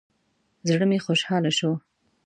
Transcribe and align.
زړه 0.69 0.85
مې 0.89 0.97
خوشحاله 1.05 1.51
شو. 1.57 1.71